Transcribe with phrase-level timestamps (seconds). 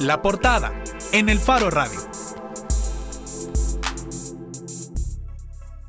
[0.00, 0.72] La portada
[1.12, 2.00] en el Faro Radio.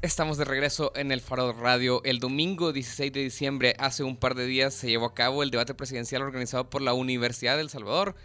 [0.04, 2.04] Estamos de regreso en el Faro Radio.
[2.04, 5.50] El domingo 16 de diciembre, hace un par de días, se llevó a cabo el
[5.50, 8.16] debate presidencial organizado por la Universidad del Salvador,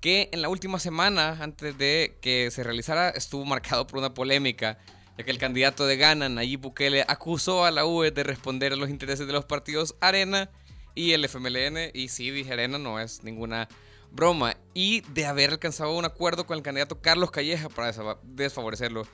[0.00, 4.78] que en la última semana, antes de que se realizara, estuvo marcado por una polémica,
[5.18, 8.76] ya que el candidato de Ghana, Nayib Bukele, acusó a la UE de responder a
[8.76, 10.48] los intereses de los partidos Arena
[10.94, 11.90] y el FMLN.
[11.92, 13.68] Y sí, dije Arena, no es ninguna
[14.16, 14.56] broma.
[14.74, 17.92] Y de haber alcanzado un acuerdo con el candidato Carlos Calleja para
[18.24, 19.06] desfavorecerlo.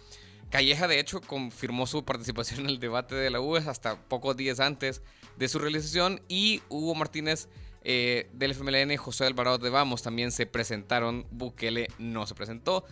[0.51, 4.60] Calleja, de hecho, confirmó su participación en el debate de la UES hasta pocos días
[4.60, 5.02] antes
[5.37, 7.48] de su realización y Hugo Martínez
[7.84, 11.27] eh, del FMLN y José Alvarado de Vamos también se presentaron.
[11.30, 12.84] Bukele no se presentó.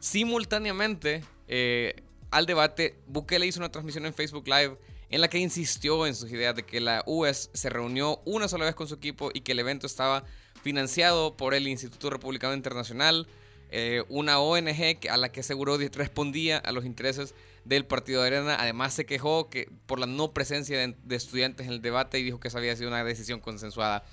[0.00, 4.78] Simultáneamente eh, al debate, Bukele hizo una transmisión en Facebook Live
[5.10, 8.66] en la que insistió en sus ideas de que la UES se reunió una sola
[8.66, 10.24] vez con su equipo y que el evento estaba
[10.68, 13.26] financiado por el Instituto Republicano Internacional
[13.70, 17.34] eh, una ONG a la que aseguró respondía a los intereses
[17.64, 18.56] del Partido de Arena.
[18.58, 22.38] Además se quejó que por la no presencia de, estudiantes en el debate y dijo
[22.38, 24.04] que esa había sido una decisión consensuada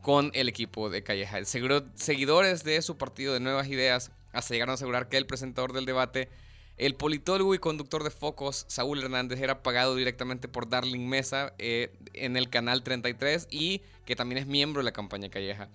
[0.00, 1.44] con el equipo de Calleja.
[1.44, 5.86] Seguidores de su partido de Nuevas Ideas hasta llegaron a asegurar que el presentador del
[5.86, 6.28] debate,
[6.76, 11.92] el politólogo y conductor de Focos, Saúl Hernández, era pagado directamente por Darling Mesa eh,
[12.12, 15.68] en el canal 33 y que también es miembro de la campaña Calleja.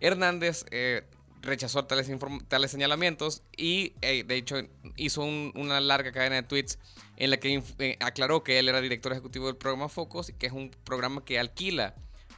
[0.00, 1.04] Hernández eh,
[1.42, 2.10] rechazó tales,
[2.48, 4.56] tales señalamientos y eh, de hecho
[4.96, 6.78] hizo una larga cadena de tweets
[7.16, 10.52] en la que eh, aclaró que él era director ejecutivo del programa Focus, que es
[10.52, 11.94] un programa que alquila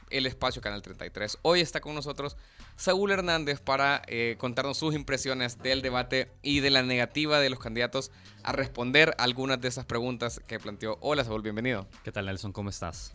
[0.09, 1.39] el espacio Canal 33.
[1.43, 2.35] Hoy está con nosotros
[2.75, 4.01] Saúl Hernández para
[4.37, 8.09] contarnos sus impresiones del debate y de la negativa de los candidatos
[8.41, 10.97] a responder algunas de esas preguntas que planteó.
[11.01, 11.87] Hola Saúl, bienvenido.
[12.03, 12.53] ¿Qué tal Nelson?
[12.53, 13.13] ¿Cómo estás?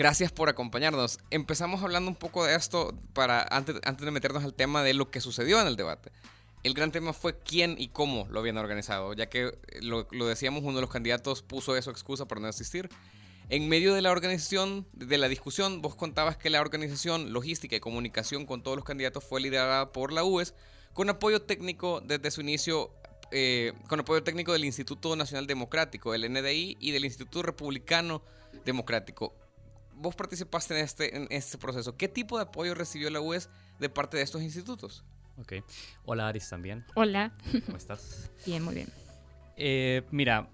[0.00, 1.18] Gracias por acompañarnos.
[1.28, 5.10] Empezamos hablando un poco de esto para antes, antes de meternos al tema de lo
[5.10, 6.10] que sucedió en el debate.
[6.62, 10.62] El gran tema fue quién y cómo lo habían organizado, ya que eh, lo, decíamos,
[10.62, 12.88] uno de los candidatos puso eso excusa para no asistir.
[13.50, 17.80] En medio de la organización, de la discusión, vos contabas que la organización, logística y
[17.80, 20.54] comunicación con todos los candidatos fue liderada por la UES,
[20.94, 22.90] con apoyo técnico desde su inicio,
[23.32, 28.22] eh, con apoyo técnico del Instituto Nacional Democrático, el NDI, y del Instituto Republicano
[28.64, 29.34] Democrático
[30.00, 31.96] vos participaste en este, en este proceso.
[31.96, 35.04] ¿Qué tipo de apoyo recibió la UES de parte de estos institutos?
[35.38, 35.54] Ok.
[36.04, 36.84] Hola, Aris, también.
[36.94, 37.32] Hola.
[37.66, 38.30] ¿Cómo estás?
[38.46, 38.88] bien, muy bien.
[39.56, 40.48] Eh, mira,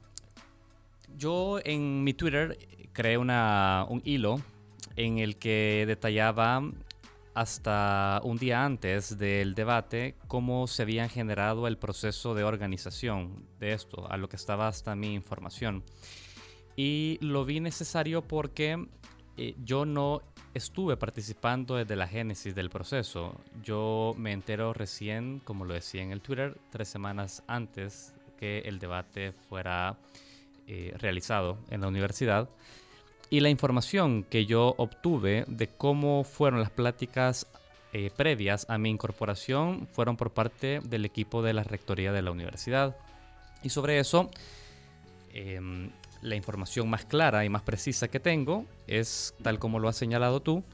[1.17, 2.59] yo en mi Twitter
[2.93, 4.41] creé una, un hilo
[4.97, 6.62] en el que detallaba
[7.35, 13.75] hasta un día antes del debate cómo se había generado el proceso de organización de
[13.75, 15.85] esto, a lo que estaba hasta mi información.
[16.77, 18.87] Y lo vi necesario porque
[19.37, 20.23] eh, yo no
[20.55, 23.39] estuve participando desde la génesis del proceso.
[23.63, 28.79] Yo me entero recién, como lo decía en el Twitter, tres semanas antes que el
[28.79, 29.99] debate fuera
[30.67, 32.49] eh, realizado en la universidad.
[33.29, 37.47] Y la información que yo obtuve de cómo fueron las pláticas
[37.93, 42.31] eh, previas a mi incorporación fueron por parte del equipo de la rectoría de la
[42.31, 42.97] universidad.
[43.63, 44.31] Y sobre eso,
[45.33, 45.91] em,
[46.26, 50.42] la información más clara y más precisa que tengo es, tal como lo has señalado
[50.42, 50.64] tú,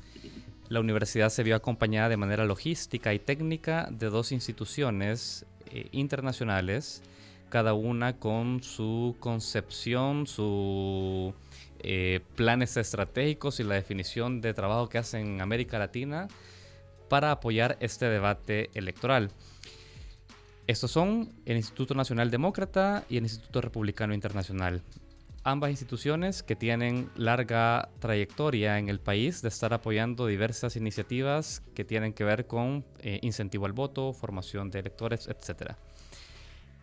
[0.68, 7.02] la universidad se vio acompañada de manera logística y técnica de dos instituciones eh, internacionales,
[7.50, 11.34] cada una con su concepción, sus
[11.80, 16.28] eh, planes estratégicos y la definición de trabajo que hacen en América Latina
[17.10, 19.30] para apoyar este debate electoral.
[20.66, 24.82] Estos son el Instituto Nacional Demócrata y el Instituto Republicano Internacional
[25.44, 31.84] ambas instituciones que tienen larga trayectoria en el país de estar apoyando diversas iniciativas que
[31.84, 35.72] tienen que ver con eh, incentivo al voto, formación de electores, etc.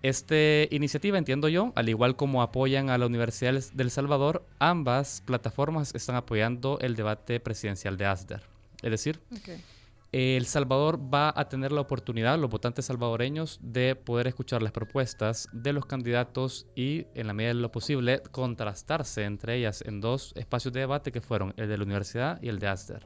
[0.02, 0.36] Esta
[0.74, 6.16] iniciativa, entiendo yo, al igual como apoyan a la Universidad del Salvador, ambas plataformas están
[6.16, 8.42] apoyando el debate presidencial de ASDER.
[8.82, 9.20] Es decir,
[10.12, 15.48] el Salvador va a tener la oportunidad, los votantes salvadoreños, de poder escuchar las propuestas
[15.52, 20.34] de los candidatos y, en la medida de lo posible, contrastarse entre ellas en dos
[20.36, 23.06] espacios de debate que fueron el de la universidad y el de ASDER.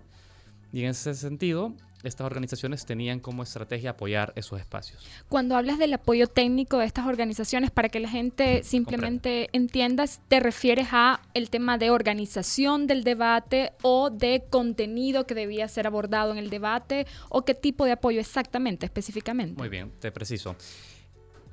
[0.72, 5.06] Y en ese sentido, estas organizaciones tenían como estrategia apoyar esos espacios.
[5.30, 10.40] Cuando hablas del apoyo técnico de estas organizaciones, para que la gente simplemente entienda, ¿te
[10.40, 16.32] refieres a el tema de organización del debate o de contenido que debía ser abordado
[16.32, 19.58] en el debate o qué tipo de apoyo exactamente, específicamente?
[19.58, 20.56] Muy bien, te preciso.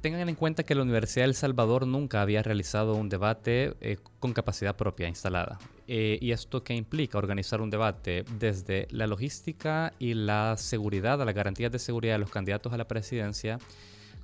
[0.00, 3.98] Tengan en cuenta que la Universidad de El Salvador nunca había realizado un debate eh,
[4.18, 5.58] con capacidad propia instalada.
[5.86, 7.18] Eh, ¿Y esto qué implica?
[7.18, 12.30] Organizar un debate desde la logística y la seguridad, las garantías de seguridad de los
[12.30, 13.58] candidatos a la presidencia,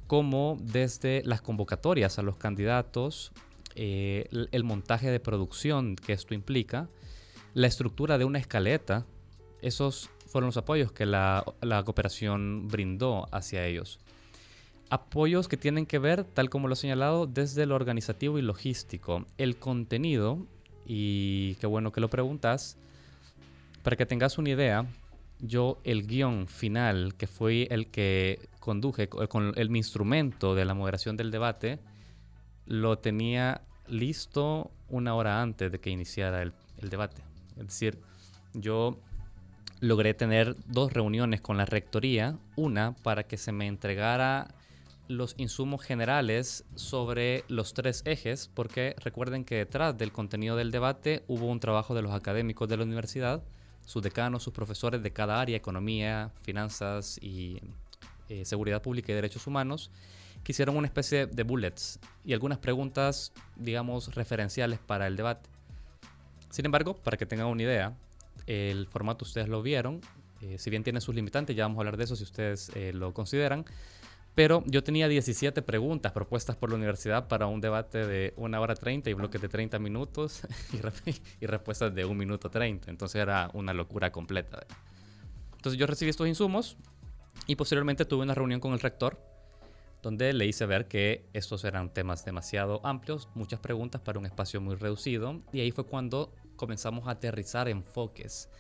[0.07, 3.33] como desde las convocatorias a los candidatos,
[3.75, 6.89] eh, el montaje de producción que esto implica,
[7.53, 9.05] la estructura de una escaleta,
[9.61, 11.45] esos fueron los apoyos que la
[11.85, 13.99] cooperación brindó hacia ellos
[14.91, 19.27] apoyos que tienen que ver, tal como lo he señalado, desde lo organizativo y logístico.
[19.39, 20.47] El contenido,
[20.87, 22.77] y qué bueno que lo preguntas,
[23.83, 24.87] para que tengas una idea,
[25.41, 30.75] yo el guion final, que fue el que conduje con el, mi instrumento de la
[30.75, 31.79] moderación del debate,
[32.67, 36.53] lo tenía listo una hora antes de que iniciara el
[36.91, 37.23] debate.
[37.57, 38.01] Es decir,
[38.55, 38.99] yo
[39.81, 44.49] logré tener dos reuniones con la rectoría, una para que se me entregara
[45.09, 51.25] los insumos generales sobre los tres ejes, porque recuerden que detrás del contenido del debate
[51.29, 53.43] hubo un trabajo de los académicos de la universidad,
[53.85, 57.61] sus decanos, sus profesores de cada área, economía, finanzas y
[58.29, 59.91] eh, seguridad pública y derechos humanos,
[60.43, 65.49] que hicieron una especie de bullets y algunas preguntas, digamos, referenciales para el debate.
[66.51, 67.97] Sin embargo, para que tengan una idea,
[68.47, 70.01] el formato ustedes lo vieron,
[70.43, 72.93] eh, si bien tiene sus limitantes, ya vamos a hablar de eso si ustedes eh,
[72.93, 73.65] lo consideran,
[74.37, 78.75] pero yo tenía 17 preguntas propuestas por la universidad para un debate de una hora
[78.75, 80.43] 30 y bloques de 30 minutos
[81.41, 82.91] y, respuestas de un minuto 30.
[82.91, 84.67] Entonces era una locura completa.
[85.57, 86.77] Entonces yo recibí estos insumos
[87.47, 89.19] y posteriormente tuve una reunión con el rector
[90.03, 94.61] donde le hice ver que estos eran temas demasiado amplios, muchas preguntas para un espacio
[94.61, 98.51] muy reducido y ahí fue cuando comenzamos a aterrizar enfoques.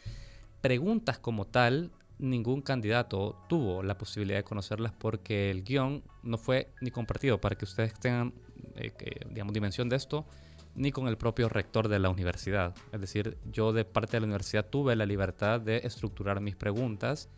[0.62, 6.72] Preguntas como tal ningún candidato tuvo la posibilidad de conocerlas porque el guion no fue
[6.80, 8.32] ni compartido para que ustedes tengan,
[8.76, 8.92] eh,
[9.30, 10.26] digamos, dimensión de esto,
[10.74, 12.74] ni con el propio rector de la universidad.
[12.92, 17.28] Es decir, yo de parte de la universidad tuve la libertad de estructurar mis preguntas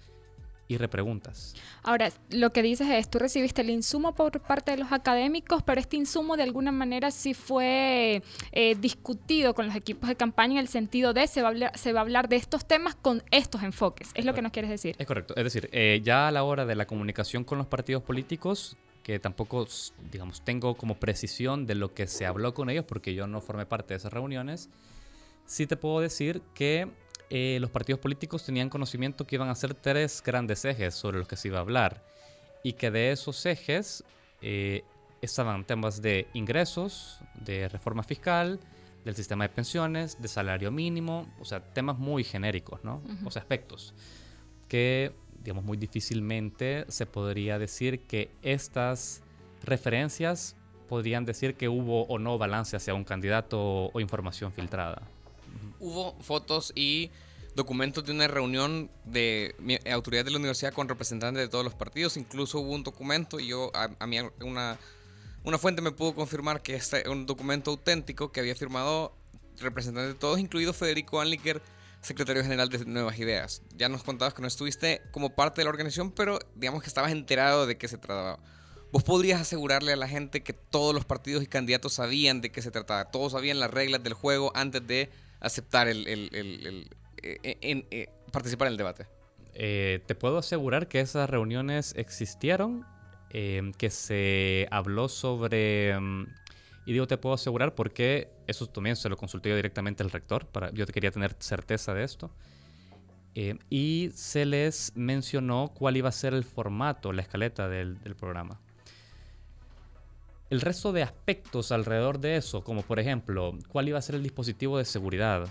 [0.68, 1.54] y repreguntas.
[1.82, 5.80] Ahora, lo que dices es, tú recibiste el insumo por parte de los académicos, pero
[5.80, 8.22] este insumo de alguna manera sí fue
[8.52, 11.78] eh, discutido con los equipos de campaña en el sentido de se va, a hablar,
[11.78, 14.10] se va a hablar de estos temas con estos enfoques.
[14.14, 14.94] Es lo que nos quieres decir.
[14.98, 15.34] Es correcto.
[15.36, 19.18] Es decir, eh, ya a la hora de la comunicación con los partidos políticos, que
[19.18, 19.66] tampoco,
[20.12, 23.64] digamos, tengo como precisión de lo que se habló con ellos, porque yo no formé
[23.64, 24.68] parte de esas reuniones,
[25.46, 26.88] sí te puedo decir que
[27.30, 31.28] eh, los partidos políticos tenían conocimiento que iban a ser tres grandes ejes sobre los
[31.28, 32.02] que se iba a hablar
[32.62, 34.02] y que de esos ejes
[34.40, 34.82] eh,
[35.20, 38.60] estaban temas de ingresos, de reforma fiscal,
[39.04, 43.02] del sistema de pensiones, de salario mínimo, o sea, temas muy genéricos, ¿no?
[43.24, 43.94] O sea, aspectos
[44.68, 49.22] que, digamos, muy difícilmente se podría decir que estas
[49.62, 50.56] referencias
[50.88, 55.02] podrían decir que hubo o no balance hacia un candidato o información filtrada
[55.80, 57.10] hubo fotos y
[57.54, 59.54] documentos de una reunión de
[59.90, 62.16] autoridades de la universidad con representantes de todos los partidos.
[62.16, 64.78] Incluso hubo un documento y yo, a, mí una,
[65.44, 69.12] una fuente me pudo confirmar que este es un documento auténtico que había firmado
[69.58, 71.60] representantes de todos, incluido Federico Anliker,
[72.00, 73.62] secretario general de Nuevas Ideas.
[73.76, 77.12] Ya nos contabas que no estuviste como parte de la organización, pero digamos que estabas
[77.12, 78.38] enterado de qué se trataba.
[78.90, 82.62] ¿Vos podrías asegurarle a la gente que todos los partidos y candidatos sabían de qué
[82.62, 83.10] se trataba?
[83.10, 86.88] Todos sabían las reglas del juego antes de aceptar el, el,
[87.22, 89.06] eh, en, eh, participar en el debate.
[89.54, 92.84] Eh, te puedo asegurar que esas reuniones existieron,
[93.30, 95.98] que se habló sobre...
[95.98, 96.26] Mm,
[96.86, 100.46] y digo, te puedo asegurar porque eso también se lo consulté yo directamente al rector,
[100.46, 102.30] para, yo quería tener certeza de esto.
[103.68, 108.60] y se les mencionó cuál iba a ser el formato, la escaleta del, del programa.
[110.50, 114.22] El resto de aspectos alrededor de eso, como por ejemplo, cuál iba a ser el
[114.22, 115.46] dispositivo de seguridad,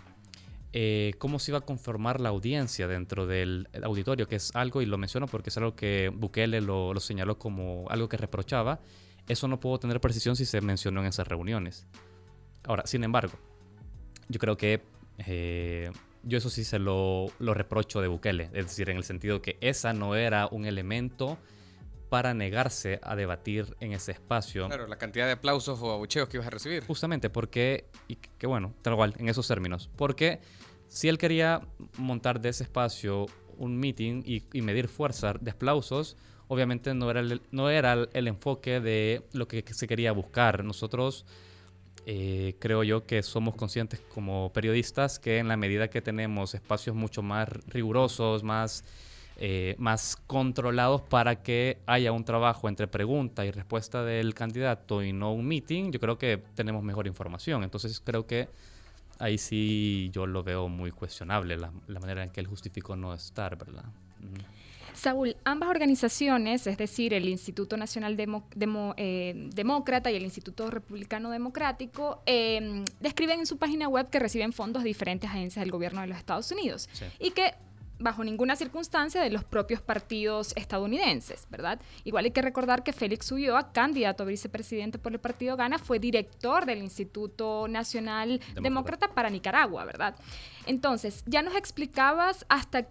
[0.73, 4.87] eh, cómo se iba a conformar la audiencia dentro del auditorio, que es algo, y
[4.87, 8.79] lo menciono porque es algo que Bukele lo, señaló como algo que reprochaba,
[9.27, 11.85] eso no puedo tener precisión si se mencionó en esas reuniones.
[12.63, 13.33] Ahora, sin embargo,
[14.29, 14.81] yo creo que
[15.19, 15.91] eh,
[16.23, 19.57] yo eso sí se lo, lo reprocho de Bukele, es decir, en el sentido que
[19.61, 21.37] esa no era un elemento
[22.09, 24.67] para negarse a debatir en ese espacio.
[24.67, 26.83] Claro, la cantidad de aplausos o abucheos que ibas a recibir.
[26.85, 29.89] Justamente porque, y que bueno, tal cual, en esos términos.
[29.95, 30.39] Porque
[30.87, 31.61] si él quería
[31.97, 33.25] montar de ese espacio
[33.57, 36.15] un meeting y, medir fuerza de aplausos,
[36.47, 40.63] obviamente no era, el, no era el, enfoque de lo que se quería buscar.
[40.63, 41.25] Nosotros
[42.09, 46.95] eh, creo yo que somos conscientes como periodistas que en la medida que tenemos espacios
[46.95, 48.85] mucho más rigurosos, más
[49.39, 55.13] eh, más controlados para que haya un trabajo entre pregunta y respuesta del candidato y
[55.13, 57.63] no un meeting, yo creo que tenemos mejor información.
[57.63, 58.49] Entonces creo que
[59.19, 63.55] ahí sí yo lo veo muy cuestionable, la, manera en que él justificó no estar,
[63.57, 63.85] ¿verdad?
[64.95, 68.17] Saúl, ambas organizaciones, es decir, el Instituto Nacional
[68.97, 74.51] eh, Demócrata y el Instituto Republicano Democrático, em, describen en su página web que reciben
[74.51, 76.89] fondos de diferentes agencias del gobierno de los Estados Unidos
[77.19, 77.53] y que
[77.99, 81.79] bajo ninguna circunstancia de los propios partidos estadounidenses, ¿verdad?
[82.03, 85.99] Igual hay que recordar que Félix Ulloa, candidato a vicepresidente por el partido Gana, fue
[85.99, 90.15] director del Instituto Nacional Demócrata, para Nicaragua, ¿verdad?
[90.65, 92.87] Entonces, ya nos explicabas hasta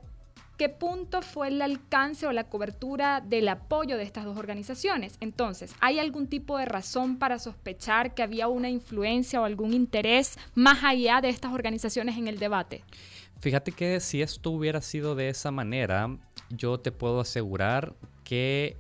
[0.57, 5.17] qué punto fue el alcance o la cobertura del apoyo de estas dos organizaciones.
[5.21, 10.39] Entonces, ¿hay algún tipo de razón para sospechar que había una influencia o algún interés
[10.55, 12.83] más allá de estas organizaciones en el debate?
[13.41, 16.19] Fíjate que si esto hubiera sido de esa manera,
[16.51, 18.79] yo te puedo asegurar que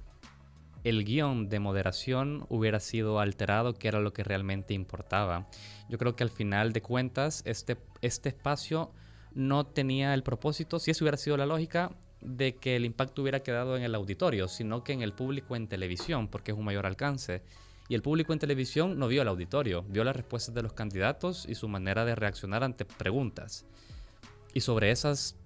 [0.82, 5.48] el guion de moderación hubiera sido alterado, que era lo que realmente importaba.
[5.88, 8.92] Yo creo que al final de cuentas, este, este espacio
[9.34, 13.40] no tenía el propósito, si eso hubiera sido la lógica, de que el impacto hubiera
[13.40, 16.86] quedado en el auditorio, sino que en el público en televisión, porque es un mayor
[16.86, 17.42] alcance.
[17.88, 21.46] Y el público en televisión no vio el auditorio, vio las respuestas de los candidatos
[21.48, 23.66] y su manera de reaccionar ante preguntas.
[24.56, 25.36] Y sobre esas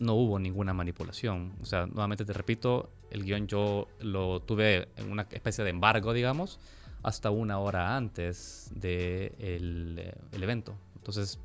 [0.00, 1.54] no hubo ninguna manipulación.
[1.62, 6.12] O sea, nuevamente te repito, el guion yo lo tuve en una especie de embargo,
[6.12, 6.58] digamos,
[7.04, 10.76] hasta una hora antes del de el evento.
[10.96, 11.38] Entonces,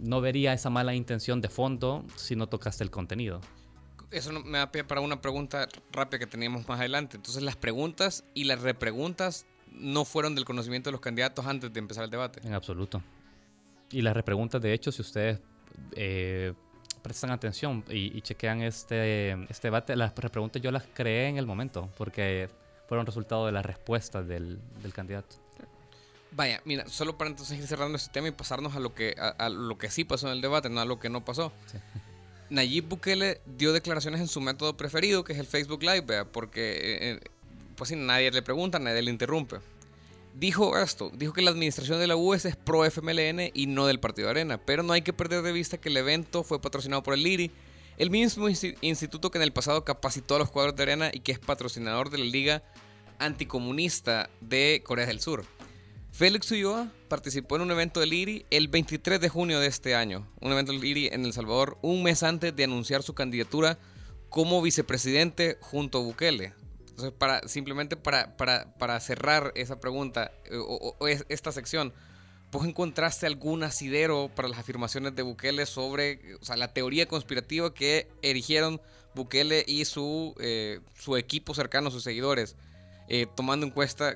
[0.00, 3.40] no vería esa mala intención de fondo si no tocaste el contenido.
[4.10, 7.18] Eso me da pie para una pregunta rápida que teníamos más adelante.
[7.18, 11.78] Entonces, las preguntas y las repreguntas no fueron del conocimiento de los candidatos antes de
[11.78, 12.40] empezar el debate.
[12.44, 13.00] En absoluto.
[13.92, 15.38] Y las repreguntas, de hecho, si ustedes
[15.94, 16.52] eh,
[17.02, 21.90] prestan atención y, chequean este, este debate, las preguntas yo las creé en el momento,
[21.96, 22.48] porque
[22.88, 25.36] fueron resultado de las respuestas del, del candidato.
[26.34, 29.48] Vaya, mira, solo para entonces ir cerrando este tema y pasarnos a lo que, a,
[29.50, 31.52] lo que sí pasó en el debate, no a lo que no pasó.
[32.50, 37.10] Nayib Bukele dio declaraciones en su método preferido, que es el Facebook Live, porque eh,
[37.12, 37.20] eh,
[37.76, 39.58] pues si nadie le pregunta, nadie le interrumpe
[40.34, 44.00] dijo esto, dijo que la administración de la US es pro FMLN y no del
[44.00, 47.14] Partido Arena, pero no hay que perder de vista que el evento fue patrocinado por
[47.14, 47.50] el LIRI,
[47.98, 51.32] el mismo instituto que en el pasado capacitó a los cuadros de Arena y que
[51.32, 52.62] es patrocinador de la Liga
[53.18, 55.44] Anticomunista de Corea del Sur.
[56.10, 60.28] Félix Ulloa participó en un evento del IRI el 23 de junio de este año,
[60.40, 63.78] un evento del IRI en El Salvador, un mes antes de anunciar su candidatura
[64.28, 66.54] como vicepresidente junto a Bukele.
[66.92, 71.94] Entonces, para, simplemente para, para, cerrar esa pregunta eh, o, esta sección,
[72.50, 76.20] ¿vos encontraste algún asidero para las afirmaciones de Bukele sobre
[76.54, 78.78] la teoría conspirativa que erigieron
[79.14, 82.56] Bukele y su, eh, su equipo cercano, sus seguidores,
[83.08, 84.14] eh, tomando en cuenta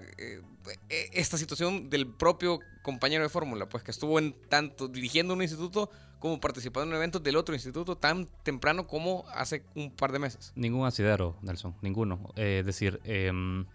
[1.13, 5.91] esta situación del propio compañero de fórmula, pues que estuvo en tanto dirigiendo un instituto
[6.19, 10.19] como participando en un evento del otro instituto tan temprano como hace un par de
[10.19, 10.53] meses.
[10.57, 12.33] Ningún asidero, Nelson, ninguno.
[12.37, 13.67] Eh, es decir, em,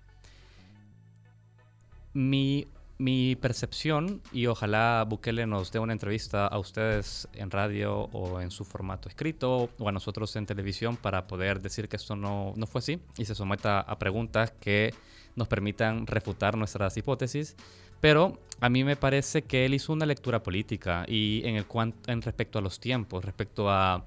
[2.13, 2.67] mi,
[2.97, 8.51] mi percepción, y ojalá Bukele nos dé una entrevista a ustedes en radio o en
[8.51, 12.67] su formato escrito o a nosotros en televisión para poder decir que esto no, no
[12.67, 14.93] fue así y se someta a preguntas que
[15.35, 17.55] nos permitan refutar nuestras hipótesis.
[18.01, 21.65] Pero a mí me parece que él hizo una lectura política y en, el
[22.07, 24.05] en respecto a los tiempos, respecto a,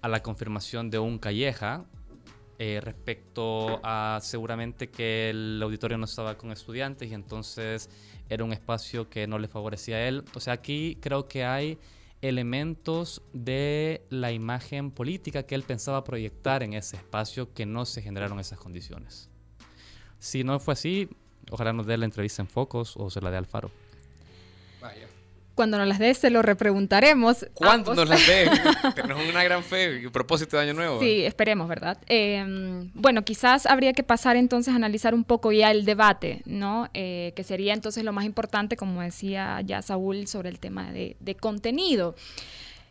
[0.00, 1.84] a la confirmación de un Calleja,
[2.58, 7.90] eh, respecto a seguramente que el auditorio no estaba con estudiantes y entonces
[8.30, 10.24] era un espacio que no le favorecía a él.
[10.34, 11.78] O sea, aquí creo que hay
[12.22, 18.00] elementos de la imagen política que él pensaba proyectar en ese espacio que no se
[18.00, 19.28] generaron esas condiciones.
[20.18, 21.10] Si no fue así,
[21.50, 23.70] ojalá nos dé la entrevista en Focos o se la dé Alfaro.
[24.80, 25.06] Vaya.
[25.54, 27.46] Cuando nos las dé, se lo repreguntaremos.
[27.54, 28.50] ¿Cuándo nos las dé?
[28.94, 31.00] Tenemos una gran fe y propósito de Año Nuevo.
[31.00, 31.96] Sí, esperemos, ¿verdad?
[32.08, 36.90] Em, bueno, quizás habría que pasar entonces a analizar un poco ya el debate, ¿no?
[36.92, 41.16] Eh, que sería entonces lo más importante, como decía ya Saúl, sobre el tema de,
[41.20, 42.14] de contenido.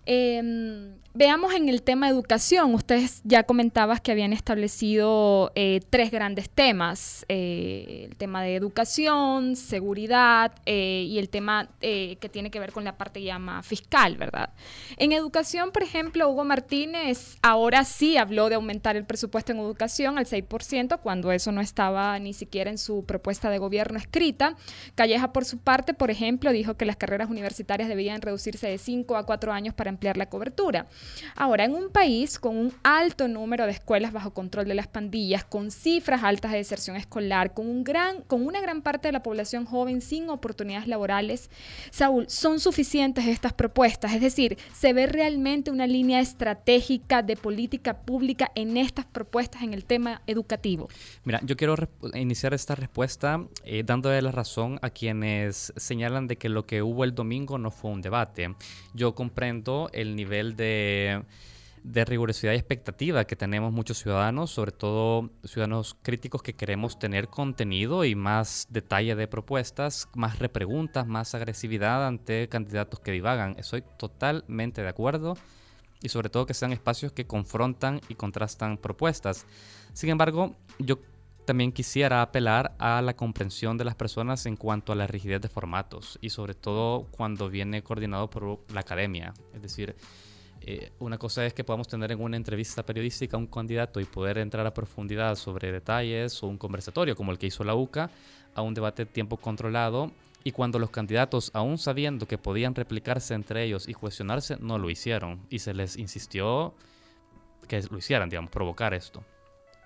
[0.07, 2.75] Eh, veamos en el tema educación.
[2.75, 7.25] Ustedes ya comentabas que habían establecido eh, tres grandes temas.
[7.29, 12.83] Eh, el tema de educación, seguridad eh, y el tema que tiene que ver con
[12.83, 14.53] la parte llama fiscal, ¿verdad?
[14.97, 20.17] En educación, por ejemplo, Hugo Martínez ahora sí habló de aumentar el presupuesto en educación
[20.17, 24.55] al 6%, cuando eso no estaba ni siquiera en su propuesta de gobierno escrita.
[24.95, 29.15] Calleja, por su parte, por ejemplo, dijo que las carreras universitarias debían reducirse de 5
[29.15, 30.87] a 4 años para ampliar la cobertura.
[31.35, 35.43] Ahora, en un país con un alto número de escuelas bajo control de las pandillas,
[35.43, 39.23] con cifras altas de deserción escolar, con, un gran, con una gran parte de la
[39.23, 41.49] población joven sin oportunidades laborales,
[41.91, 44.13] Saúl, ¿son suficientes estas propuestas?
[44.13, 49.73] Es decir, ¿se ve realmente una línea estratégica de política pública en estas propuestas en
[49.73, 50.89] el tema educativo?
[51.23, 51.75] Mira, yo quiero
[52.13, 57.03] iniciar esta respuesta eh, dándole la razón a quienes señalan de que lo que hubo
[57.03, 58.55] el domingo no fue un debate.
[58.93, 60.94] Yo comprendo el nivel de
[61.85, 67.27] de rigurosidad y expectativa que tenemos muchos ciudadanos, sobre todo ciudadanos críticos que queremos tener
[67.27, 73.55] contenido y más detalle de propuestas, más repreguntas, más agresividad ante candidatos que divagan.
[73.59, 75.37] Estoy totalmente de acuerdo
[76.01, 79.45] y sobre todo que sean espacios que confrontan y contrastan propuestas.
[79.93, 80.99] Sin embargo, yo
[81.45, 85.49] también quisiera apelar a la comprensión de las personas en cuanto a la rigidez de
[85.49, 89.35] formatos y sobre todo cuando viene coordinado por la academia.
[89.53, 89.95] Es decir,
[90.67, 94.05] eh, una cosa es que podamos tener en una entrevista periodística a un candidato y
[94.05, 98.09] poder entrar a profundidad sobre detalles o un conversatorio como el que hizo la UCA,
[98.55, 100.11] a un debate de tiempo controlado
[100.43, 104.89] y cuando los candidatos, aún sabiendo que podían replicarse entre ellos y cuestionarse, no lo
[104.89, 106.73] hicieron y se les insistió
[107.67, 109.23] que lo hicieran, digamos, provocar esto.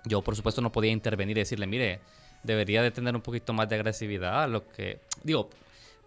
[0.06, 2.00] Yo, por supuesto, no podía intervenir y decirle, mire,
[2.42, 5.50] debería de tener un poquito más de agresividad, lo que, digo,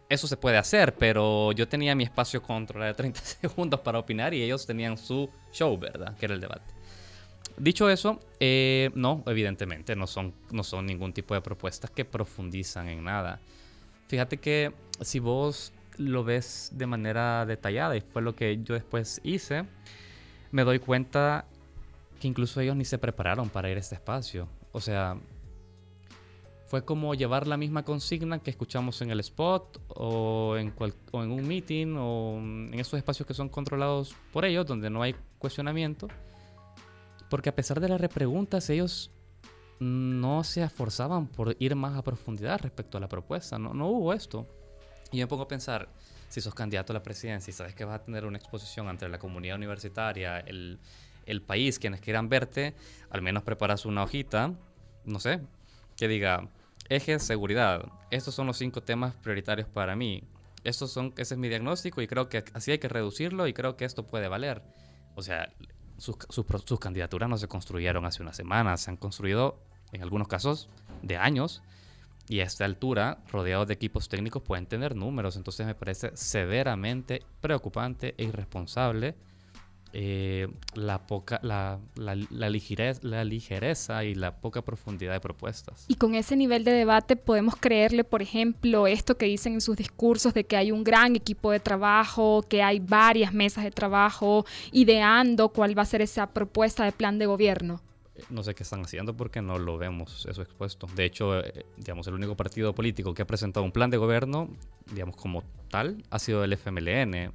[0.10, 4.33] eso se puede hacer, pero yo tenía mi espacio controlado de 30 segundos para opinar
[4.33, 6.15] y ellos tenían su show, ¿verdad?
[6.17, 6.74] Que era el debate.
[7.57, 12.89] Dicho eso, eh, no, evidentemente, no son, no son ningún tipo de propuestas que profundizan
[12.89, 13.39] en nada.
[14.07, 19.22] Fíjate que si vos lo ves de manera detallada, y fue lo que yo después
[19.24, 19.65] hice,
[20.51, 21.45] me doy cuenta
[22.19, 24.48] que incluso ellos ni se prepararon para ir a este espacio.
[24.72, 25.17] O sea,
[26.73, 31.47] fue como llevar la misma consigna que escuchamos en el spot o en, en un
[31.47, 36.07] meeting o en esos espacios que son controlados por ellos, donde no hay cuestionamiento.
[37.29, 39.11] Porque a pesar de las repreguntas, ellos
[39.79, 43.59] no se esforzaban por ir más a profundidad respecto a la propuesta.
[43.59, 44.47] No, no hubo esto.
[45.11, 45.89] Y yo me pongo a pensar,
[46.27, 49.07] si sos candidato a la presidencia y sabes que vas a tener una exposición ante
[49.07, 50.79] la comunidad universitaria, el,
[51.27, 52.73] el país, quienes quieran verte,
[53.11, 54.55] al menos preparas una hojita,
[55.05, 55.39] no sé,
[55.95, 56.49] que diga,
[56.89, 57.85] Eje seguridad.
[58.11, 60.23] Estos son los cinco temas prioritarios para mí.
[60.63, 63.75] Estos son, ese es mi diagnóstico y creo que así hay que reducirlo y creo
[63.75, 64.62] que esto puede valer.
[65.15, 65.53] O sea,
[65.97, 69.60] sus, sus, candidaturas no se construyeron hace unas semanas, se han construido
[69.91, 70.69] en algunos casos
[71.01, 71.62] de años
[72.27, 75.36] y a esta altura, rodeados de equipos técnicos, pueden tener números.
[75.36, 79.15] Entonces me parece severamente preocupante e irresponsable
[79.95, 85.86] eh, la, poca, la, la, la, ligereza, la ligereza y la poca profundidad de propuestas.
[85.88, 89.77] Y con ese nivel de debate podemos creerle, por ejemplo, esto que dicen en sus
[89.77, 94.47] discursos de que hay un gran equipo de trabajo, que hay varias mesas de trabajo
[94.71, 97.79] ideando cuál va a ser esa propuesta de plan de gobierno.
[98.29, 100.88] No sé qué están haciendo porque no lo vemos eso expuesto.
[100.95, 104.49] De hecho, eh, digamos, el único partido político que ha presentado un plan de gobierno,
[104.91, 107.32] digamos, como tal, ha sido el FMLN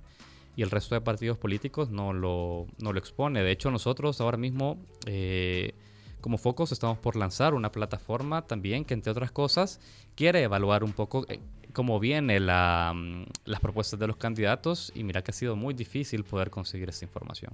[0.59, 3.45] y el resto de partidos políticos no lo, no lo expone.
[3.45, 5.73] De hecho, nosotros ahora mismo, eh,
[6.21, 9.79] como Focos, estamos por lanzar una plataforma también que, entre otras cosas,
[10.17, 11.39] quiere evaluar un poco eh,
[11.73, 16.25] cómo vienen mm, las propuestas de los candidatos y mira que ha sido muy difícil
[16.25, 17.53] poder conseguir esta información.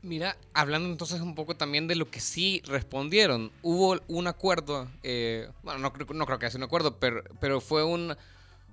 [0.00, 5.50] Mira, hablando entonces un poco también de lo que sí respondieron, hubo un acuerdo, eh,
[5.62, 8.16] bueno, no, no creo que haya sido un acuerdo, pero, pero fue un,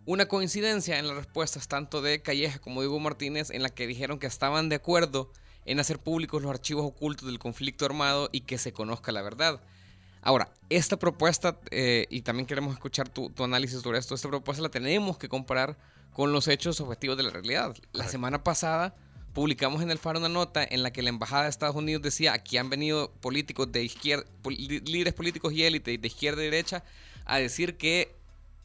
[0.08, 3.86] una coincidencia en las respuestas tanto de Calleja como de Hugo Martínez en la que
[3.86, 5.34] dijeron que estaban de acuerdo
[5.66, 9.62] en hacer públicos los archivos ocultos del conflicto armado y que se conozca la verdad.
[10.22, 14.70] Ahora, esta propuesta, eh, y también queremos escuchar tu, análisis sobre esto, esta propuesta la
[14.70, 15.78] tenemos que comparar
[16.14, 17.76] con los hechos objetivos de la realidad.
[17.92, 18.96] La semana pasada
[19.34, 22.32] publicamos en el Faro una nota en la que la Embajada de Estados Unidos decía
[22.32, 26.86] aquí han venido políticos de izquierda, líderes políticos y élite de izquierda y derecha
[27.26, 28.17] a decir que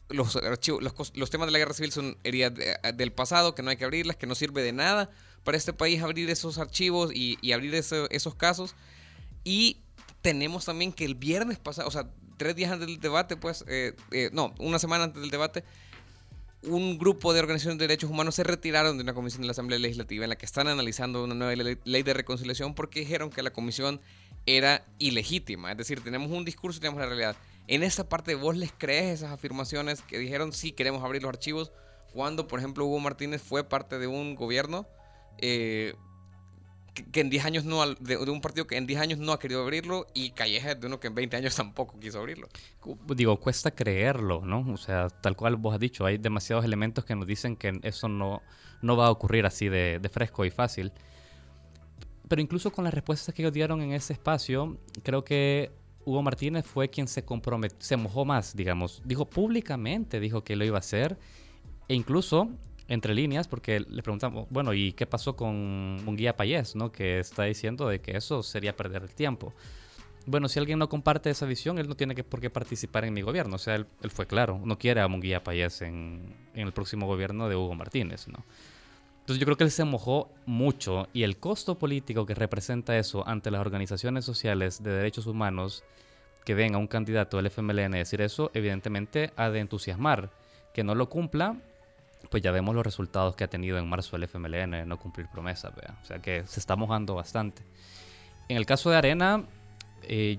[0.09, 2.53] los, archivos, los, temas de la guerra civil son heridas
[2.95, 5.09] del pasado, que no hay que abrirlas, que no sirve de nada
[5.43, 8.75] para este país abrir esos archivos y, abrir esos casos.
[9.43, 9.77] Y
[10.21, 13.95] tenemos también que el viernes pasado, o sea, tres días antes del debate, pues, eh,
[14.11, 15.63] eh, no, una semana antes del debate,
[16.63, 19.79] un grupo de organizaciones de derechos humanos se retiraron de una comisión de la Asamblea
[19.79, 23.51] Legislativa en la que están analizando una nueva ley de reconciliación porque dijeron que la
[23.51, 23.99] comisión
[24.45, 25.71] era ilegítima.
[25.71, 27.35] Es decir, tenemos un discurso y tenemos la realidad.
[27.67, 31.71] En esa parte, ¿vos les crees esas afirmaciones que dijeron sí queremos abrir los archivos?
[32.11, 34.87] Cuando, por ejemplo, Hugo Martínez fue parte de un gobierno
[35.39, 35.95] eh,
[36.93, 39.63] que, en 10 años no, de, un partido que en 10 años no ha querido
[39.63, 42.47] abrirlo y Calleja de uno que en 20 años tampoco quiso abrirlo.
[43.15, 44.65] Digo, cuesta creerlo, ¿no?
[44.71, 48.07] O sea, tal cual vos has dicho, hay demasiados elementos que nos dicen que eso
[48.07, 48.41] no,
[48.81, 50.91] no va a ocurrir así de, de fresco y fácil.
[52.27, 55.71] pero incluso con las respuestas que ellos dieron en ese espacio, creo que
[56.05, 59.01] Hugo Martínez fue quien se comprometió, se mojó más, digamos.
[59.05, 61.17] Dijo públicamente, dijo que lo iba a hacer.
[61.87, 62.49] E incluso,
[62.87, 66.91] entre líneas, porque le preguntamos, bueno, ¿y qué pasó con Munguía Payés, no?
[66.91, 69.53] Que está diciendo de que eso sería perder el tiempo.
[70.25, 73.13] Bueno, si alguien no comparte esa visión, él no tiene que, por qué participar en
[73.13, 73.55] mi gobierno.
[73.55, 77.49] O sea, él, fue claro, no quiere a Munguía Payés en, en, el próximo gobierno
[77.49, 78.45] de Hugo Martínez, ¿no?
[79.23, 83.25] Entonces yo creo que él se mojó mucho y el costo político que representa eso
[83.25, 85.85] ante las organizaciones sociales de derechos humanos
[86.43, 90.29] que ven a un candidato del FMLN decir eso, evidentemente ha de entusiasmar.
[90.73, 91.55] Que no lo cumpla,
[92.29, 95.27] pues ya vemos los resultados que ha tenido en marzo el FMLN de no cumplir
[95.31, 95.97] promesas, ¿vea?
[96.01, 97.63] o sea que se está mojando bastante.
[98.49, 99.45] En el caso de Arena,
[100.01, 100.37] eh,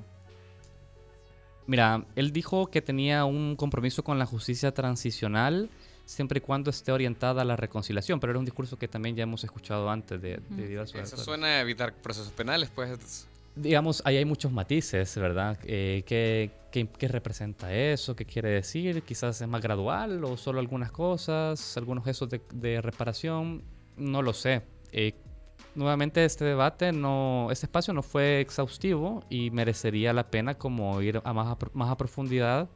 [1.67, 5.71] mira, él dijo que tenía un compromiso con la justicia transicional
[6.05, 9.23] siempre y cuando esté orientada a la reconciliación, pero era un discurso que también ya
[9.23, 11.01] hemos escuchado antes de, de diversos...
[11.01, 15.59] Eso suena a evitar procesos penales, pues digamos, ahí hay muchos matices, ¿verdad?
[15.65, 18.17] Eh, ¿qué, qué, representa eso?
[18.17, 19.03] ¿Qué quiere decir?
[19.03, 23.63] Quizás es más gradual o solo algunas cosas, algunos gestos de, de reparación,
[23.97, 24.63] no lo sé.
[24.93, 25.15] Eh,
[25.75, 31.21] nuevamente este debate, no, este espacio no fue exhaustivo y merecería la pena como ir
[31.25, 32.69] a más, más a profundidad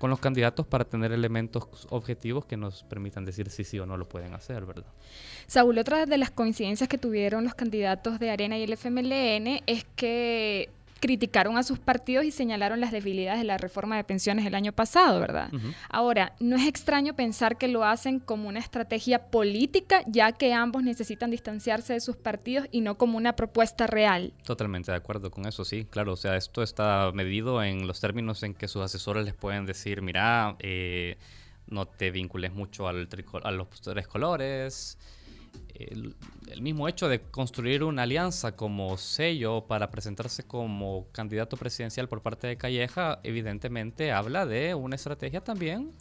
[0.00, 3.98] con los candidatos para tener elementos objetivos que nos permitan decir si sí o no
[3.98, 4.90] lo pueden hacer, ¿verdad?
[5.46, 9.84] Saúl, otra de las coincidencias que tuvieron los candidatos de Arena y el FMLN es
[9.96, 14.54] que criticaron a sus partidos y señalaron las debilidades de la reforma de pensiones el
[14.54, 15.50] año pasado, ¿verdad?
[15.88, 20.82] Ahora, no es extraño pensar que lo hacen como una estrategia política, ya que ambos
[20.82, 24.32] necesitan distanciarse de sus partidos y no como una propuesta real.
[24.44, 26.12] Totalmente de acuerdo con eso, sí, claro.
[26.12, 30.02] O sea, esto está medido en los términos en que sus asesores les pueden decir,
[30.02, 31.16] mira, eh,
[31.66, 33.08] no te vincules mucho al
[33.42, 34.98] a los tres colores
[35.74, 36.14] el,
[36.60, 42.46] mismo hecho de construir una alianza como sello para presentarse como candidato presidencial por parte
[42.46, 45.92] de Calleja, evidentemente habla de una estrategia también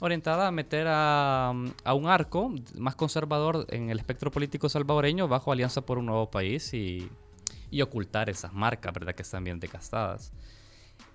[0.00, 1.52] orientada a meter a,
[1.94, 6.74] un arco más conservador en el espectro político salvadoreño bajo Alianza por un Nuevo País
[6.74, 7.10] y,
[7.82, 9.16] ocultar esas marcas, ¿verdad?
[9.16, 10.32] Que están bien decastadas.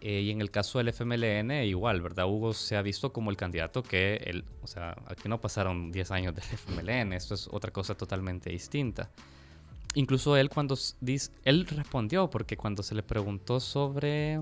[0.01, 2.25] Eh, y en el caso del FMLN, igual, ¿verdad?
[2.25, 6.11] Hugo se ha visto como el candidato que, él, o sea, aquí no pasaron 10
[6.11, 9.11] años del FMLN, esto es otra cosa totalmente distinta.
[9.95, 14.39] Incluso él cuando dice, él respondió porque cuando se le preguntó sobre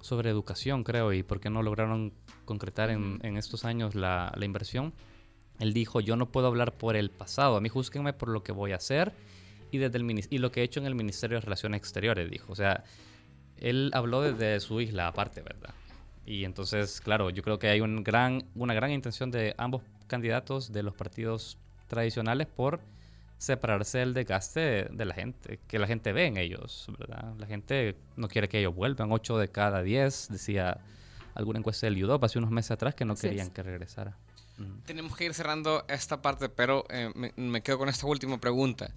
[0.00, 2.12] sobre educación, creo, y por qué no lograron
[2.44, 4.94] concretar en, en estos años la, la, inversión,
[5.58, 8.52] él dijo, yo no puedo hablar por el pasado, a mí juzguenme por lo que
[8.52, 9.12] voy a hacer
[9.70, 12.52] y, desde el, y lo que he hecho en el Ministerio de Relaciones Exteriores, dijo.
[12.52, 12.84] O sea,
[13.60, 15.74] él habló desde su isla aparte, ¿verdad?
[16.24, 20.72] Y entonces, claro, yo creo que hay un gran, una gran intención de ambos candidatos
[20.72, 22.80] de los partidos tradicionales por
[23.38, 27.34] separarse del desgaste de, la gente, que la gente ve en ellos, ¿verdad?
[27.38, 30.80] La gente no quiere que ellos vuelvan, 8 de cada 10, decía
[31.34, 34.16] alguna encuesta del UDOP hace unos meses atrás que no querían que regresara.
[34.86, 38.90] Tenemos que ir cerrando esta parte, pero eh, me, me, quedo con esta última pregunta.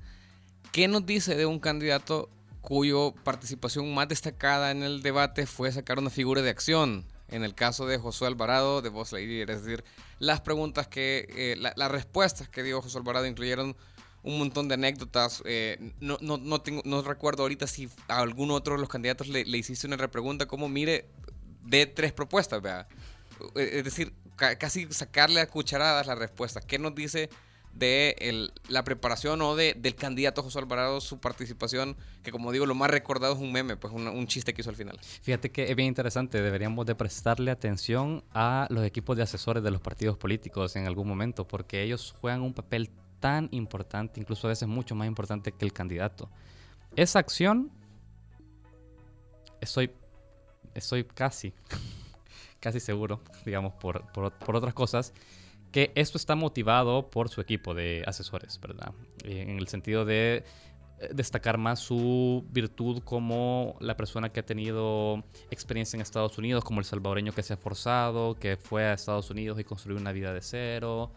[0.71, 2.29] ¿Qué nos dice de un candidato
[2.61, 7.05] cuyo participación más destacada en el debate fue sacar una figura de acción.
[7.29, 9.83] En el caso de Josué Alvarado de Voz Lightyear, es decir,
[10.17, 13.75] las preguntas que, eh, las respuestas que dio Josué Alvarado incluyeron
[14.23, 15.41] un montón de anécdotas.
[15.45, 19.27] Eh, no, no, no, tengo, no recuerdo ahorita si a algún otro de los candidatos
[19.27, 21.07] le, hiciste una repregunta como, mire,
[21.63, 22.61] de tres propuestas.
[23.55, 26.61] Eh, es decir, casi sacarle a cucharadas la respuesta.
[26.61, 27.29] ¿Qué nos dice
[27.73, 32.75] de la preparación o de, del candidato José Alvarado, su participación, que como digo, lo
[32.75, 34.99] más recordado es un meme, pues un, chiste que hizo al final.
[35.21, 39.71] Fíjate que es bien interesante, deberíamos de prestarle atención a los equipos de asesores de
[39.71, 44.49] los partidos políticos en algún momento, porque ellos juegan un papel tan importante, incluso a
[44.49, 46.29] veces mucho más importante que el candidato.
[46.95, 47.71] Esa acción,
[49.61, 49.91] estoy,
[50.73, 51.53] estoy casi,
[52.59, 55.13] casi seguro, digamos, por, por, por otras cosas,
[55.71, 58.93] que esto está motivado por su equipo de asesores, ¿verdad?
[59.23, 60.43] En el sentido de
[60.99, 66.63] eh, destacar más su virtud como la persona que ha tenido experiencia en Estados Unidos,
[66.63, 70.11] como el salvadoreño que se ha forzado, que fue a Estados Unidos y construyó una
[70.11, 71.11] vida de cero,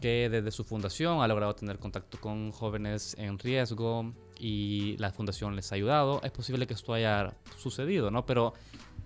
[0.00, 5.54] que desde su fundación ha logrado tener contacto con jóvenes en riesgo y la fundación
[5.56, 6.20] les ha ayudado.
[6.24, 8.26] Es posible que esto haya sucedido, ¿no?
[8.26, 8.54] Pero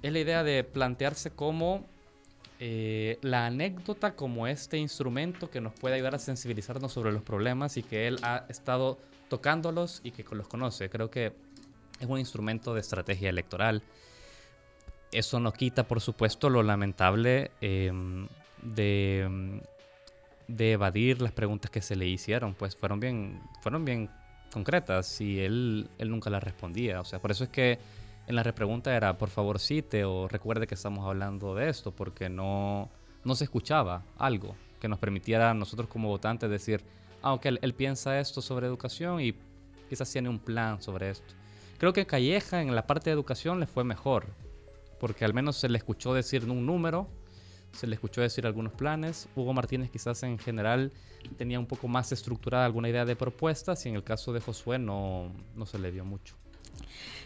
[0.02, 1.86] es la idea de plantearse como
[2.60, 7.76] eh, la anécdota como este instrumento que nos puede ayudar a sensibilizarnos sobre los problemas
[7.76, 10.90] y que él ha estado tocándolos y que los conoce.
[10.90, 11.32] Creo que
[12.00, 13.82] es un instrumento de estrategia electoral.
[15.12, 18.26] Eso no quita, por supuesto, lo lamentable em,
[18.62, 19.60] de,
[20.48, 22.54] de, evadir las preguntas que se le hicieron.
[22.54, 24.10] Pues fueron bien, fueron bien
[24.52, 27.00] concretas y él, él nunca las respondía.
[27.00, 27.78] O sea, por eso es que
[28.28, 32.28] en la repregunta era, por favor cite o recuerde que estamos hablando de esto, porque
[32.28, 32.90] no,
[33.24, 36.84] no se escuchaba algo que nos permitiera a nosotros como votantes decir,
[37.22, 39.34] ah, ok, él, piensa esto sobre educación y
[39.88, 41.34] quizás tiene un plan sobre esto.
[41.78, 44.26] Creo que Calleja en la parte de educación le fue mejor,
[45.00, 47.08] porque al menos se le escuchó decir un número,
[47.72, 49.26] se le escuchó decir algunos planes.
[49.36, 50.92] Hugo Martínez quizás en general
[51.38, 54.78] tenía un poco más estructurada alguna idea de propuestas y en el caso de Josué
[54.78, 56.36] no, no se le vio mucho.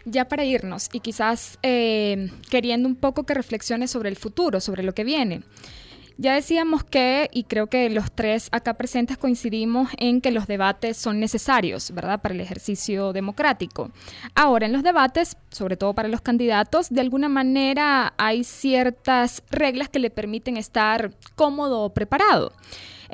[0.05, 4.83] Ya para irnos y quizás eh, queriendo un poco que reflexione sobre el futuro, sobre
[4.83, 5.43] lo que viene.
[6.19, 10.97] Ya decíamos que, y creo que los tres acá presentes coincidimos en que los debates
[10.97, 13.91] son necesarios, ¿verdad?, para el ejercicio democrático.
[14.35, 19.88] Ahora, en los debates, sobre todo para los candidatos, de alguna manera hay ciertas reglas
[19.88, 22.53] que le permiten estar cómodo o preparado.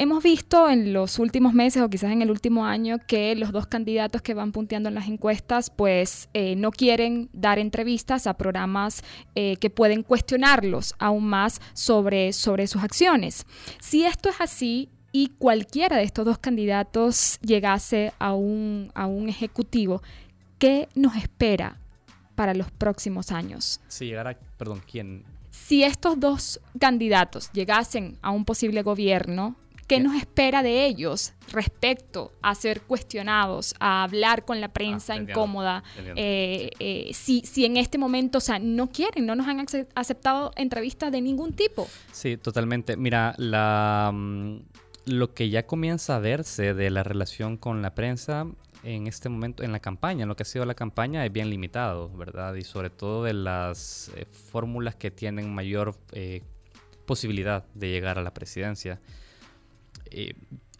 [0.00, 3.66] Hemos visto en los últimos meses o quizás en el último año que los dos
[3.66, 9.02] candidatos que van punteando en las encuestas pues eh, no quieren dar entrevistas a programas
[9.34, 13.44] eh, que pueden cuestionarlos aún más sobre, sobre sus acciones.
[13.80, 19.28] Si esto es así, y cualquiera de estos dos candidatos llegase a un, a un
[19.28, 20.00] ejecutivo,
[20.60, 21.80] ¿qué nos espera
[22.36, 23.80] para los próximos años?
[23.88, 25.24] Si llegara, perdón, ¿quién?
[25.50, 29.56] Si estos dos candidatos llegasen a un posible gobierno,
[29.88, 35.16] ¿Qué nos espera de ellos respecto a ser cuestionados, a hablar con la prensa ah,
[35.16, 35.82] incómoda?
[36.14, 40.52] Eh, eh, si, si en este momento, o sea, no quieren, no nos han aceptado
[40.56, 41.88] entrevistas de ningún tipo.
[42.12, 42.98] Sí, totalmente.
[42.98, 44.58] Mira, la, mm,
[45.06, 48.46] lo que ya comienza a verse de la relación con la prensa
[48.82, 51.48] en este momento, en la campaña, en lo que ha sido la campaña, es bien
[51.48, 52.54] limitado, ¿verdad?
[52.56, 55.96] Y sobre todo de las eh, fórmulas que tienen mayor
[57.06, 59.00] posibilidad de llegar a la presidencia.
[60.10, 60.34] Eh,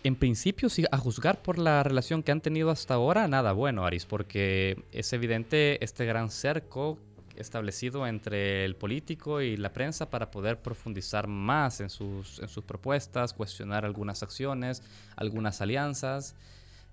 [0.05, 4.07] en principio, a juzgar por la relación que han tenido hasta ahora, nada bueno, Aris,
[4.07, 6.99] porque es evidente este gran cerco
[7.37, 13.85] establecido entre el político y la prensa para poder profundizar más en sus, propuestas, cuestionar
[13.85, 14.83] algunas acciones,
[15.17, 16.35] algunas alianzas.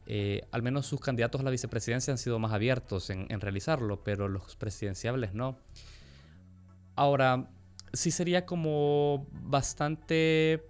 [0.07, 4.03] Eh, al menos sus candidatos a la vicepresidencia han sido más abiertos en, en realizarlo,
[4.03, 5.57] pero los presidenciables no.
[6.95, 7.49] Ahora,
[7.93, 10.63] sí sería como bastante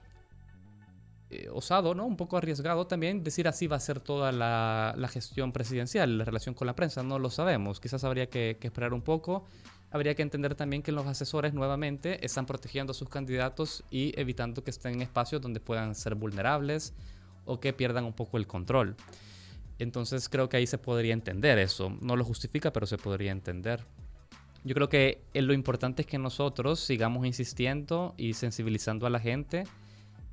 [1.31, 2.05] eh, osado, ¿no?
[2.05, 6.53] Un poco arriesgado también decir así va a ser toda la, gestión presidencial, la relación
[6.53, 7.79] con la prensa, no lo sabemos.
[7.79, 9.43] Quizás habría que, esperar un poco.
[9.89, 14.63] Habría que entender también que los asesores nuevamente están protegiendo a sus candidatos y evitando
[14.63, 16.93] que estén en espacios donde puedan ser vulnerables
[17.45, 18.95] o que pierdan un poco el control.
[19.79, 21.91] Entonces creo que ahí se podría entender eso.
[22.01, 23.83] No lo justifica, pero se podría entender.
[24.63, 29.63] Yo creo que lo importante es que nosotros sigamos insistiendo y sensibilizando a la gente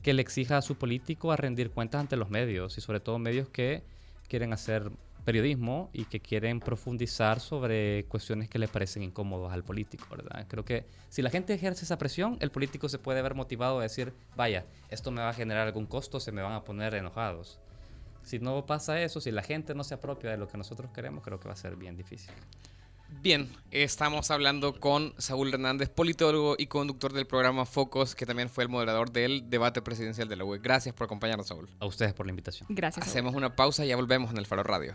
[0.03, 3.19] que le exija a su político a rendir cuentas ante los medios y sobre todo
[3.19, 3.83] medios que
[4.29, 4.91] quieren hacer
[5.25, 10.47] periodismo y que quieren profundizar sobre cuestiones que le parecen incómodas al político, ¿verdad?
[10.49, 13.83] Creo que si la gente ejerce esa presión, el político se puede ver motivado a
[13.83, 17.61] decir, vaya, esto me va a generar algún costo, se me van a poner enojados.
[18.23, 21.23] Si no pasa eso, si la gente no se apropia de lo que nosotros queremos,
[21.25, 22.33] creo que va a ser bien difícil.
[23.21, 28.65] Bien, estamos hablando con Saúl Hernández, politólogo y conductor del programa Focos, que también fue
[28.65, 30.59] el moderador del debate presidencial de la UE.
[30.59, 31.69] Gracias por acompañarnos, Saúl.
[31.79, 32.67] A ustedes por la invitación.
[32.71, 33.07] Gracias.
[33.07, 34.95] Hacemos una pausa y ya volvemos en el Faro Radio.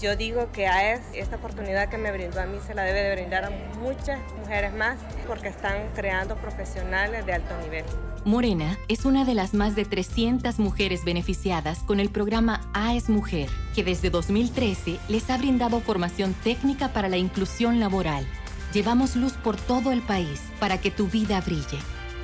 [0.00, 3.14] Yo digo que AES, esta oportunidad que me brindó a mí, se la debe de
[3.16, 7.84] brindar a muchas mujeres más porque están creando profesionales de alto nivel.
[8.24, 13.50] Morena es una de las más de 300 mujeres beneficiadas con el programa AES Mujer,
[13.74, 18.26] que desde 2013 les ha brindado formación técnica para la inclusión laboral.
[18.72, 21.78] Llevamos luz por todo el país para que tu vida brille.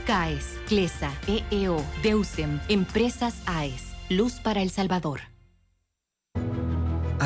[0.07, 5.36] CAES, CLESA, EEO, DEUSEM, Empresas AES, Luz para El Salvador.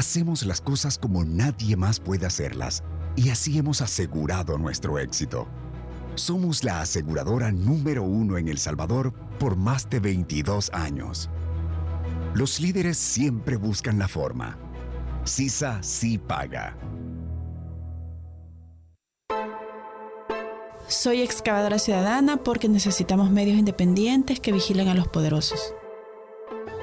[0.01, 2.83] Hacemos las cosas como nadie más puede hacerlas
[3.17, 5.47] y así hemos asegurado nuestro éxito.
[6.15, 11.29] Somos la aseguradora número uno en El Salvador por más de 22 años.
[12.33, 14.57] Los líderes siempre buscan la forma.
[15.27, 16.79] CISA sí paga.
[20.89, 25.75] Soy excavadora ciudadana porque necesitamos medios independientes que vigilen a los poderosos.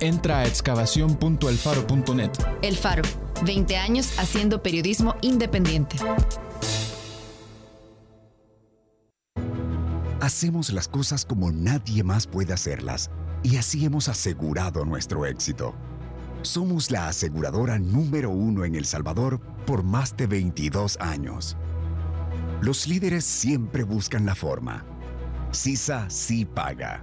[0.00, 2.30] Entra a excavación.elfaro.net.
[2.62, 3.02] El Faro,
[3.44, 5.96] 20 años haciendo periodismo independiente.
[10.20, 13.10] Hacemos las cosas como nadie más puede hacerlas
[13.42, 15.74] y así hemos asegurado nuestro éxito.
[16.42, 21.56] Somos la aseguradora número uno en El Salvador por más de 22 años.
[22.60, 24.84] Los líderes siempre buscan la forma.
[25.52, 27.02] CISA sí paga.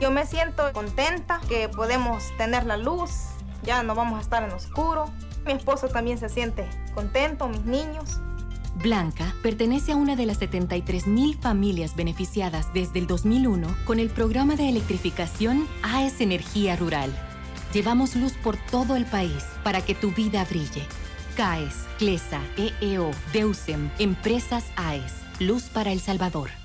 [0.00, 3.10] Yo me siento contenta que podemos tener la luz,
[3.62, 5.12] ya no vamos a estar en oscuro.
[5.44, 8.18] Mi esposo también se siente contento, mis niños.
[8.76, 14.56] Blanca pertenece a una de las 73.000 familias beneficiadas desde el 2001 con el programa
[14.56, 17.12] de electrificación AES Energía Rural.
[17.74, 20.86] Llevamos luz por todo el país para que tu vida brille.
[21.36, 25.12] CAES, CLESA, EEO, DEUSEM, Empresas AES.
[25.40, 26.59] Luz para El Salvador.